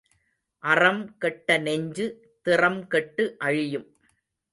[0.63, 2.05] அறம் கெட்ட நெஞ்சு
[2.45, 3.87] திறம்கெட்டு அழியும்.